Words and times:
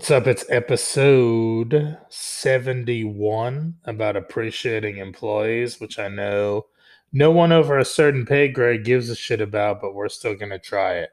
What's 0.00 0.10
up? 0.10 0.26
It's 0.26 0.46
episode 0.48 1.98
71 2.08 3.74
about 3.84 4.16
appreciating 4.16 4.96
employees, 4.96 5.78
which 5.78 5.98
I 5.98 6.08
know 6.08 6.68
no 7.12 7.30
one 7.30 7.52
over 7.52 7.76
a 7.76 7.84
certain 7.84 8.24
pay 8.24 8.48
grade 8.48 8.86
gives 8.86 9.10
a 9.10 9.14
shit 9.14 9.42
about, 9.42 9.82
but 9.82 9.94
we're 9.94 10.08
still 10.08 10.34
going 10.34 10.52
to 10.52 10.58
try 10.58 10.94
it. 10.94 11.10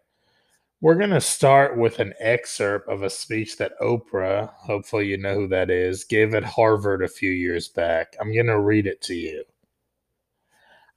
We're 0.79 0.95
going 0.95 1.09
to 1.09 1.19
start 1.19 1.77
with 1.77 1.99
an 1.99 2.13
excerpt 2.17 2.87
of 2.87 3.03
a 3.03 3.09
speech 3.09 3.57
that 3.57 3.77
Oprah, 3.81 4.53
hopefully 4.53 5.07
you 5.07 5.17
know 5.17 5.35
who 5.35 5.49
that 5.49 5.69
is, 5.69 6.05
gave 6.05 6.33
at 6.33 6.45
Harvard 6.45 7.03
a 7.03 7.09
few 7.09 7.31
years 7.31 7.67
back. 7.67 8.15
I'm 8.21 8.33
going 8.33 8.45
to 8.45 8.57
read 8.57 8.87
it 8.87 9.01
to 9.01 9.15
you. 9.15 9.43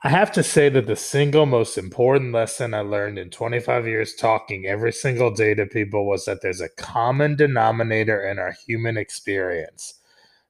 I 0.03 0.09
have 0.09 0.33
to 0.33 0.43
say 0.43 0.71
that 0.71 0.87
the 0.87 0.97
single 0.97 1.45
most 1.45 1.77
important 1.77 2.33
lesson 2.33 2.73
I 2.73 2.81
learned 2.81 3.19
in 3.19 3.29
25 3.29 3.87
years 3.87 4.15
talking 4.15 4.65
every 4.65 4.93
single 4.93 5.31
day 5.31 5.53
to 5.53 5.67
people 5.67 6.07
was 6.07 6.25
that 6.25 6.41
there's 6.41 6.63
a 6.63 6.71
common 6.71 7.37
denominator 7.37 8.27
in 8.27 8.39
our 8.39 8.53
human 8.67 8.97
experience. 8.97 9.97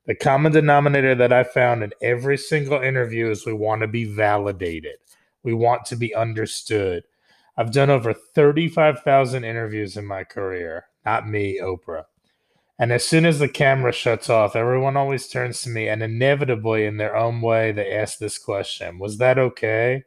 The 0.07 0.15
common 0.15 0.53
denominator 0.53 1.17
that 1.17 1.33
I 1.33 1.43
found 1.43 1.83
in 1.83 1.93
every 2.01 2.39
single 2.39 2.81
interview 2.81 3.29
is 3.29 3.45
we 3.45 3.53
want 3.53 3.81
to 3.81 3.89
be 3.89 4.05
validated, 4.05 4.99
we 5.43 5.53
want 5.53 5.85
to 5.87 5.97
be 5.97 6.15
understood. 6.15 7.03
I've 7.57 7.73
done 7.73 7.91
over 7.91 8.15
35,000 8.15 9.43
interviews 9.43 9.97
in 9.97 10.07
my 10.07 10.23
career. 10.23 10.85
Not 11.05 11.29
me, 11.29 11.59
Oprah. 11.61 12.05
And 12.81 12.93
as 12.93 13.07
soon 13.07 13.27
as 13.27 13.39
the 13.39 13.49
camera 13.49 13.93
shuts 13.93 14.31
off, 14.31 14.57
everyone 14.57 14.97
always 14.97 15.29
turns 15.29 15.61
to 15.63 15.69
me 15.69 15.87
and 15.87 16.03
inevitably, 16.03 16.87
in 16.87 16.97
their 16.97 17.15
own 17.15 17.43
way, 17.43 17.73
they 17.73 17.93
ask 17.93 18.19
this 18.19 18.39
question 18.39 18.99
Was 18.99 19.19
that 19.19 19.39
okay? 19.39 20.05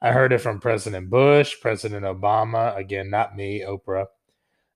I 0.00 0.12
heard 0.12 0.32
it 0.32 0.38
from 0.40 0.58
President 0.58 1.10
Bush, 1.10 1.60
President 1.60 2.06
Obama, 2.06 2.74
again, 2.78 3.10
not 3.10 3.36
me, 3.36 3.60
Oprah. 3.60 4.06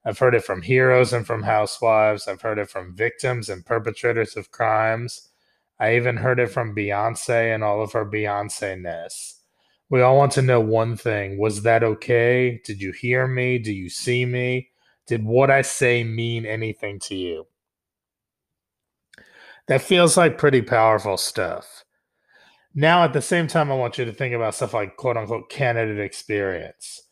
I've 0.05 0.19
heard 0.19 0.35
it 0.35 0.45
from 0.45 0.61
heroes 0.61 1.15
and 1.15 1.27
from 1.27 1.45
housewives. 1.45 2.29
I've 2.29 2.43
heard 2.43 2.59
it 2.59 2.69
from 2.69 2.95
victims 2.95 3.49
and 3.49 3.65
perpetrators 3.65 4.37
of 4.37 4.51
crimes. 4.51 5.31
I 5.79 5.97
even 5.97 6.19
heard 6.19 6.39
it 6.39 6.51
from 6.51 6.75
Beyonce 6.77 7.55
and 7.55 7.65
all 7.65 7.83
of 7.83 7.93
her 7.93 8.05
Beyonce 8.05 8.79
ness. 8.79 9.41
We 9.89 10.03
all 10.03 10.19
want 10.19 10.33
to 10.33 10.43
know 10.43 10.61
one 10.61 10.99
thing 10.99 11.39
Was 11.39 11.63
that 11.63 11.83
okay? 11.83 12.61
Did 12.63 12.83
you 12.83 12.93
hear 12.93 13.27
me? 13.27 13.59
Do 13.59 13.73
you 13.73 13.89
see 13.89 14.27
me? 14.27 14.70
Did 15.11 15.25
what 15.25 15.51
I 15.51 15.63
say 15.63 16.05
mean 16.05 16.47
anything 16.47 17.01
to 17.01 17.17
you? 17.17 17.49
That 19.67 19.83
feels 19.83 20.17
like 20.17 20.39
pretty 20.39 20.63
powerful 20.63 21.17
stuff. 21.17 21.85
Now, 22.77 23.03
at 23.03 23.13
the 23.13 23.21
same 23.21 23.49
time, 23.49 23.73
I 23.73 23.75
want 23.75 23.99
you 23.99 24.05
to 24.05 24.13
think 24.13 24.37
about 24.37 24.55
stuff 24.55 24.73
like 24.73 24.97
quote 24.97 25.17
unquote 25.17 25.51
candidate 25.51 25.99
experience. 25.99 27.03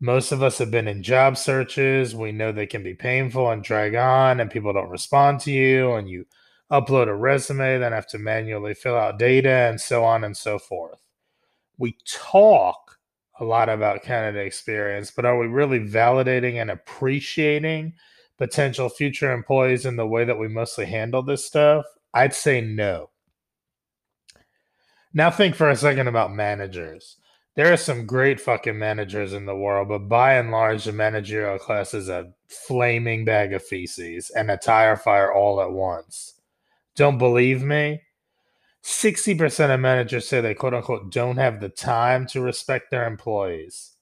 Most 0.00 0.32
of 0.32 0.42
us 0.42 0.58
have 0.58 0.70
been 0.70 0.86
in 0.86 1.02
job 1.02 1.38
searches. 1.38 2.14
We 2.14 2.30
know 2.30 2.52
they 2.52 2.66
can 2.66 2.82
be 2.82 2.92
painful 2.92 3.50
and 3.50 3.64
drag 3.64 3.94
on, 3.94 4.38
and 4.38 4.50
people 4.50 4.74
don't 4.74 4.90
respond 4.90 5.40
to 5.40 5.50
you, 5.50 5.94
and 5.94 6.10
you 6.10 6.26
upload 6.70 7.08
a 7.08 7.14
resume, 7.14 7.78
then 7.78 7.92
have 7.92 8.06
to 8.08 8.18
manually 8.18 8.74
fill 8.74 8.98
out 8.98 9.18
data, 9.18 9.48
and 9.48 9.80
so 9.80 10.04
on 10.04 10.24
and 10.24 10.36
so 10.36 10.58
forth. 10.58 11.00
We 11.78 11.96
talk 12.06 12.85
a 13.40 13.44
lot 13.44 13.68
about 13.68 14.02
candidate 14.02 14.46
experience, 14.46 15.10
but 15.10 15.24
are 15.24 15.38
we 15.38 15.46
really 15.46 15.80
validating 15.80 16.60
and 16.60 16.70
appreciating 16.70 17.94
potential 18.38 18.88
future 18.88 19.32
employees 19.32 19.86
in 19.86 19.96
the 19.96 20.06
way 20.06 20.24
that 20.24 20.38
we 20.38 20.48
mostly 20.48 20.86
handle 20.86 21.22
this 21.22 21.44
stuff? 21.44 21.84
I'd 22.14 22.34
say 22.34 22.60
no. 22.60 23.10
Now, 25.12 25.30
think 25.30 25.54
for 25.54 25.70
a 25.70 25.76
second 25.76 26.08
about 26.08 26.34
managers. 26.34 27.16
There 27.54 27.72
are 27.72 27.78
some 27.78 28.04
great 28.04 28.38
fucking 28.38 28.78
managers 28.78 29.32
in 29.32 29.46
the 29.46 29.56
world, 29.56 29.88
but 29.88 30.08
by 30.10 30.34
and 30.34 30.50
large, 30.50 30.84
the 30.84 30.92
managerial 30.92 31.58
class 31.58 31.94
is 31.94 32.10
a 32.10 32.32
flaming 32.48 33.24
bag 33.24 33.54
of 33.54 33.64
feces 33.64 34.28
and 34.28 34.50
a 34.50 34.58
tire 34.58 34.96
fire 34.96 35.32
all 35.32 35.62
at 35.62 35.72
once. 35.72 36.34
Don't 36.96 37.16
believe 37.16 37.62
me? 37.62 38.02
60% 38.86 39.74
of 39.74 39.80
managers 39.80 40.28
say 40.28 40.40
they 40.40 40.54
quote 40.54 40.72
unquote 40.72 41.10
don't 41.10 41.38
have 41.38 41.60
the 41.60 41.68
time 41.68 42.24
to 42.28 42.40
respect 42.40 42.88
their 42.92 43.04
employees. 43.04 43.96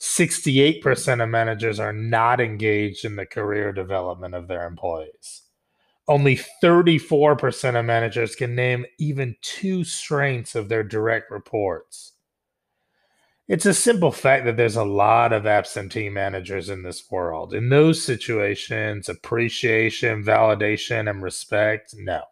68% 0.00 1.22
of 1.22 1.28
managers 1.28 1.78
are 1.78 1.92
not 1.92 2.40
engaged 2.40 3.04
in 3.04 3.16
the 3.16 3.26
career 3.26 3.70
development 3.70 4.34
of 4.34 4.48
their 4.48 4.66
employees. 4.66 5.42
Only 6.08 6.40
34% 6.62 7.78
of 7.78 7.84
managers 7.84 8.34
can 8.34 8.54
name 8.54 8.86
even 8.98 9.36
two 9.42 9.84
strengths 9.84 10.54
of 10.54 10.70
their 10.70 10.82
direct 10.82 11.30
reports. 11.30 12.12
It's 13.46 13.66
a 13.66 13.74
simple 13.74 14.10
fact 14.10 14.46
that 14.46 14.56
there's 14.56 14.76
a 14.76 14.84
lot 14.84 15.34
of 15.34 15.44
absentee 15.44 16.08
managers 16.08 16.70
in 16.70 16.82
this 16.82 17.10
world. 17.10 17.52
In 17.52 17.68
those 17.68 18.02
situations, 18.02 19.10
appreciation, 19.10 20.24
validation, 20.24 21.10
and 21.10 21.22
respect, 21.22 21.94
no 21.98 22.22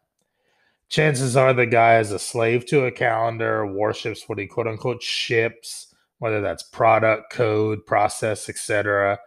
chances 0.88 1.36
are 1.36 1.52
the 1.52 1.66
guy 1.66 1.98
is 1.98 2.12
a 2.12 2.18
slave 2.18 2.66
to 2.66 2.84
a 2.84 2.92
calendar, 2.92 3.66
worships 3.66 4.28
what 4.28 4.38
he 4.38 4.46
quote 4.46 4.66
unquote 4.66 5.02
ships, 5.02 5.94
whether 6.18 6.40
that's 6.40 6.62
product, 6.62 7.32
code, 7.32 7.86
process, 7.86 8.48
etc., 8.48 9.18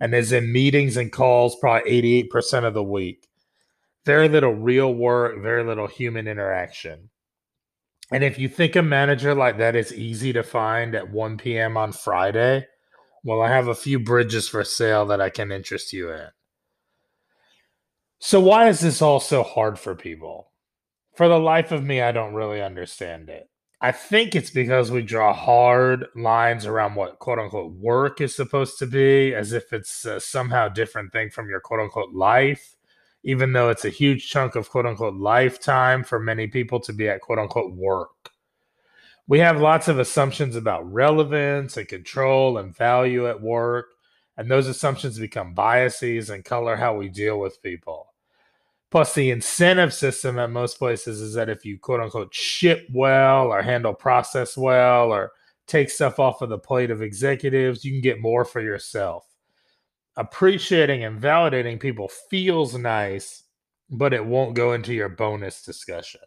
and 0.00 0.14
is 0.14 0.32
in 0.32 0.52
meetings 0.52 0.96
and 0.96 1.12
calls 1.12 1.56
probably 1.56 2.28
88% 2.28 2.64
of 2.64 2.74
the 2.74 2.82
week. 2.82 3.28
Very 4.04 4.28
little 4.28 4.52
real 4.52 4.92
work, 4.92 5.40
very 5.40 5.64
little 5.64 5.86
human 5.86 6.26
interaction. 6.26 7.10
And 8.10 8.22
if 8.22 8.38
you 8.38 8.48
think 8.48 8.76
a 8.76 8.82
manager 8.82 9.34
like 9.34 9.58
that 9.58 9.76
is 9.76 9.94
easy 9.94 10.32
to 10.34 10.42
find 10.42 10.94
at 10.94 11.10
1 11.10 11.38
p.m. 11.38 11.76
on 11.76 11.92
Friday, 11.92 12.66
well, 13.22 13.40
I 13.40 13.48
have 13.48 13.68
a 13.68 13.74
few 13.74 13.98
bridges 13.98 14.48
for 14.48 14.62
sale 14.64 15.06
that 15.06 15.20
I 15.20 15.30
can 15.30 15.50
interest 15.50 15.92
you 15.92 16.10
in. 16.10 16.28
So, 18.18 18.40
why 18.40 18.68
is 18.68 18.80
this 18.80 19.00
all 19.00 19.20
so 19.20 19.42
hard 19.42 19.78
for 19.78 19.94
people? 19.94 20.50
For 21.16 21.28
the 21.28 21.38
life 21.38 21.72
of 21.72 21.84
me, 21.84 22.00
I 22.00 22.12
don't 22.12 22.34
really 22.34 22.62
understand 22.62 23.28
it. 23.28 23.48
I 23.80 23.92
think 23.92 24.34
it's 24.34 24.50
because 24.50 24.90
we 24.90 25.02
draw 25.02 25.34
hard 25.34 26.06
lines 26.16 26.64
around 26.64 26.94
what 26.94 27.18
quote 27.18 27.38
unquote 27.38 27.72
work 27.74 28.20
is 28.22 28.34
supposed 28.34 28.78
to 28.78 28.86
be, 28.86 29.34
as 29.34 29.52
if 29.52 29.74
it's 29.74 30.06
a 30.06 30.20
somehow 30.20 30.68
different 30.68 31.12
thing 31.12 31.28
from 31.28 31.50
your 31.50 31.60
quote 31.60 31.80
unquote 31.80 32.14
life, 32.14 32.76
even 33.24 33.52
though 33.52 33.68
it's 33.68 33.84
a 33.84 33.90
huge 33.90 34.30
chunk 34.30 34.56
of 34.56 34.70
quote 34.70 34.86
unquote 34.86 35.16
lifetime 35.16 36.02
for 36.02 36.18
many 36.18 36.46
people 36.46 36.80
to 36.80 36.94
be 36.94 37.08
at 37.10 37.20
quote 37.20 37.38
unquote 37.38 37.74
work. 37.74 38.30
We 39.26 39.38
have 39.40 39.60
lots 39.60 39.88
of 39.88 39.98
assumptions 39.98 40.56
about 40.56 40.90
relevance 40.90 41.76
and 41.76 41.86
control 41.86 42.56
and 42.56 42.74
value 42.74 43.28
at 43.28 43.42
work, 43.42 43.88
and 44.38 44.50
those 44.50 44.66
assumptions 44.66 45.18
become 45.18 45.52
biases 45.52 46.30
and 46.30 46.42
color 46.42 46.76
how 46.76 46.96
we 46.96 47.10
deal 47.10 47.38
with 47.38 47.62
people. 47.62 48.13
Plus, 48.94 49.12
the 49.12 49.32
incentive 49.32 49.92
system 49.92 50.38
at 50.38 50.52
most 50.52 50.78
places 50.78 51.20
is 51.20 51.34
that 51.34 51.48
if 51.48 51.64
you 51.64 51.76
quote 51.76 51.98
unquote 51.98 52.32
ship 52.32 52.86
well 52.94 53.48
or 53.48 53.60
handle 53.60 53.92
process 53.92 54.56
well 54.56 55.10
or 55.10 55.32
take 55.66 55.90
stuff 55.90 56.20
off 56.20 56.42
of 56.42 56.48
the 56.48 56.56
plate 56.56 56.92
of 56.92 57.02
executives, 57.02 57.84
you 57.84 57.90
can 57.90 58.00
get 58.00 58.20
more 58.20 58.44
for 58.44 58.60
yourself. 58.60 59.26
Appreciating 60.16 61.02
and 61.02 61.20
validating 61.20 61.80
people 61.80 62.08
feels 62.30 62.78
nice, 62.78 63.42
but 63.90 64.14
it 64.14 64.24
won't 64.24 64.54
go 64.54 64.74
into 64.74 64.94
your 64.94 65.08
bonus 65.08 65.64
discussion. 65.64 66.20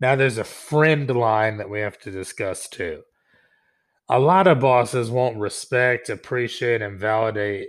Now, 0.00 0.16
there's 0.16 0.38
a 0.38 0.44
friend 0.44 1.10
line 1.10 1.58
that 1.58 1.68
we 1.68 1.80
have 1.80 1.98
to 1.98 2.10
discuss 2.10 2.66
too. 2.66 3.02
A 4.08 4.18
lot 4.18 4.46
of 4.46 4.60
bosses 4.60 5.10
won't 5.10 5.36
respect, 5.36 6.08
appreciate, 6.08 6.80
and 6.80 6.98
validate 6.98 7.68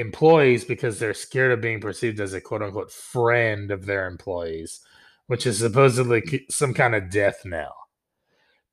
employees 0.00 0.64
because 0.64 0.98
they're 0.98 1.14
scared 1.14 1.52
of 1.52 1.60
being 1.60 1.80
perceived 1.80 2.20
as 2.20 2.32
a 2.32 2.40
quote 2.40 2.62
unquote 2.62 2.90
friend 2.90 3.70
of 3.70 3.86
their 3.86 4.06
employees, 4.06 4.80
which 5.26 5.46
is 5.46 5.58
supposedly 5.58 6.46
some 6.50 6.74
kind 6.74 6.94
of 6.94 7.10
death 7.10 7.42
knell. 7.44 7.76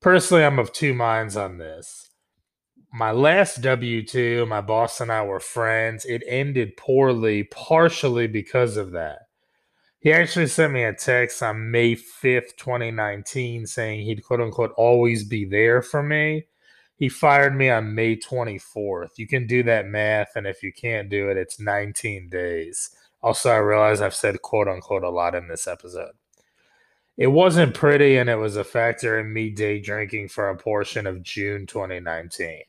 Personally, 0.00 0.44
I'm 0.44 0.58
of 0.58 0.72
two 0.72 0.94
minds 0.94 1.36
on 1.36 1.58
this. 1.58 2.10
My 2.92 3.10
last 3.10 3.60
W 3.62 4.04
2, 4.04 4.46
my 4.46 4.60
boss 4.60 5.00
and 5.00 5.12
I 5.12 5.22
were 5.22 5.40
friends. 5.40 6.04
It 6.04 6.22
ended 6.26 6.76
poorly, 6.76 7.44
partially 7.44 8.26
because 8.26 8.76
of 8.76 8.92
that. 8.92 9.20
He 10.00 10.12
actually 10.12 10.46
sent 10.46 10.72
me 10.72 10.84
a 10.84 10.94
text 10.94 11.42
on 11.42 11.70
May 11.70 11.94
5th, 11.94 12.56
2019, 12.56 13.66
saying 13.66 14.06
he'd 14.06 14.24
quote 14.24 14.40
unquote 14.40 14.72
always 14.76 15.24
be 15.24 15.44
there 15.44 15.82
for 15.82 16.02
me 16.02 16.46
he 16.98 17.08
fired 17.08 17.54
me 17.54 17.70
on 17.70 17.94
May 17.94 18.16
24th. 18.16 19.10
You 19.18 19.28
can 19.28 19.46
do 19.46 19.62
that 19.62 19.86
math, 19.86 20.32
and 20.34 20.46
if 20.46 20.64
you 20.64 20.72
can't 20.72 21.08
do 21.08 21.30
it, 21.30 21.36
it's 21.36 21.60
19 21.60 22.28
days. 22.28 22.90
Also, 23.22 23.50
I 23.50 23.58
realize 23.58 24.00
I've 24.00 24.14
said 24.14 24.42
quote 24.42 24.66
unquote 24.66 25.04
a 25.04 25.10
lot 25.10 25.36
in 25.36 25.46
this 25.46 25.68
episode. 25.68 26.12
It 27.16 27.28
wasn't 27.28 27.74
pretty, 27.74 28.16
and 28.16 28.28
it 28.28 28.36
was 28.36 28.56
a 28.56 28.64
factor 28.64 29.18
in 29.18 29.32
me 29.32 29.50
day 29.50 29.80
drinking 29.80 30.28
for 30.28 30.48
a 30.48 30.56
portion 30.56 31.06
of 31.06 31.22
June 31.22 31.66
2019. 31.66 32.62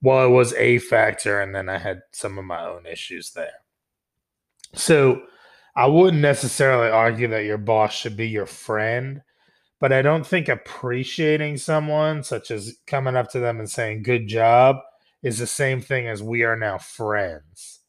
Well, 0.00 0.26
it 0.26 0.30
was 0.30 0.54
a 0.54 0.78
factor, 0.78 1.40
and 1.40 1.54
then 1.54 1.68
I 1.68 1.78
had 1.78 2.02
some 2.12 2.38
of 2.38 2.44
my 2.46 2.64
own 2.64 2.86
issues 2.86 3.32
there. 3.32 3.62
So, 4.74 5.22
I 5.76 5.86
wouldn't 5.86 6.22
necessarily 6.22 6.90
argue 6.90 7.28
that 7.28 7.44
your 7.44 7.58
boss 7.58 7.94
should 7.94 8.16
be 8.16 8.28
your 8.28 8.46
friend 8.46 9.22
but 9.80 9.92
I 9.92 10.02
don't 10.02 10.26
think 10.26 10.48
appreciating 10.48 11.58
someone, 11.58 12.22
such 12.22 12.50
as 12.50 12.76
coming 12.86 13.16
up 13.16 13.30
to 13.30 13.40
them 13.40 13.58
and 13.58 13.70
saying, 13.70 14.02
good 14.02 14.26
job, 14.26 14.76
is 15.22 15.38
the 15.38 15.46
same 15.46 15.80
thing 15.80 16.08
as 16.08 16.22
we 16.22 16.42
are 16.42 16.56
now 16.56 16.78
friends. 16.78 17.80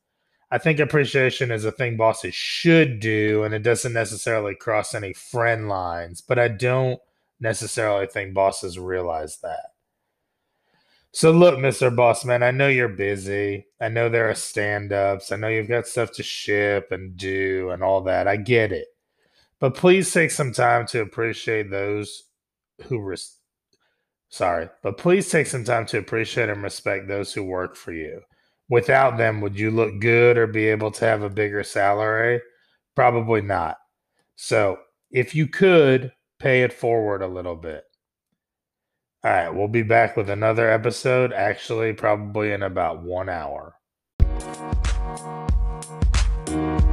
I 0.51 0.57
think 0.57 0.79
appreciation 0.79 1.51
is 1.51 1.65
a 1.65 1.71
thing 1.71 1.95
bosses 1.95 2.33
should 2.33 2.99
do, 2.99 3.43
and 3.43 3.53
it 3.53 3.63
doesn't 3.63 3.93
necessarily 3.93 4.55
cross 4.55 4.95
any 4.95 5.13
friend 5.13 5.69
lines, 5.69 6.21
but 6.21 6.39
I 6.39 6.47
don't 6.47 6.99
necessarily 7.39 8.07
think 8.07 8.33
bosses 8.33 8.79
realize 8.79 9.37
that. 9.43 9.73
So, 11.11 11.31
look, 11.31 11.57
Mr. 11.57 11.95
Bossman, 11.95 12.43
I 12.43 12.51
know 12.51 12.67
you're 12.67 12.87
busy. 12.87 13.65
I 13.81 13.89
know 13.89 14.09
there 14.09 14.29
are 14.29 14.35
stand 14.35 14.93
ups. 14.93 15.31
I 15.31 15.37
know 15.37 15.47
you've 15.47 15.67
got 15.67 15.87
stuff 15.87 16.11
to 16.13 16.23
ship 16.23 16.91
and 16.91 17.17
do 17.17 17.71
and 17.71 17.83
all 17.83 18.01
that. 18.01 18.27
I 18.27 18.37
get 18.37 18.71
it. 18.71 18.87
But 19.59 19.75
please 19.75 20.11
take 20.11 20.31
some 20.31 20.53
time 20.53 20.87
to 20.87 21.01
appreciate 21.01 21.69
those 21.69 22.23
who, 22.83 23.01
res- 23.01 23.37
sorry, 24.29 24.69
but 24.83 24.97
please 24.97 25.29
take 25.29 25.47
some 25.47 25.65
time 25.65 25.85
to 25.87 25.97
appreciate 25.97 26.49
and 26.49 26.63
respect 26.63 27.07
those 27.07 27.33
who 27.33 27.43
work 27.43 27.75
for 27.75 27.91
you. 27.91 28.21
Without 28.69 29.17
them, 29.17 29.41
would 29.41 29.59
you 29.59 29.71
look 29.71 29.99
good 29.99 30.37
or 30.37 30.47
be 30.47 30.67
able 30.67 30.91
to 30.91 31.05
have 31.05 31.23
a 31.23 31.29
bigger 31.29 31.63
salary? 31.63 32.39
Probably 32.95 33.41
not. 33.41 33.77
So, 34.35 34.77
if 35.11 35.33
you 35.33 35.47
could, 35.47 36.13
pay 36.39 36.63
it 36.63 36.71
forward 36.71 37.21
a 37.21 37.27
little 37.27 37.55
bit. 37.55 37.83
All 39.23 39.31
right, 39.31 39.49
we'll 39.49 39.67
be 39.67 39.81
back 39.81 40.15
with 40.15 40.29
another 40.29 40.69
episode, 40.69 41.33
actually, 41.33 41.91
probably 41.91 42.53
in 42.53 42.63
about 42.63 43.03
one 43.03 43.27
hour. 43.27 43.75